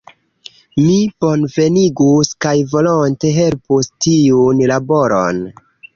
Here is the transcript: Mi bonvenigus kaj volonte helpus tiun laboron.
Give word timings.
Mi 0.85 0.95
bonvenigus 1.25 2.31
kaj 2.45 2.55
volonte 2.71 3.35
helpus 3.39 3.93
tiun 4.07 4.65
laboron. 4.73 5.45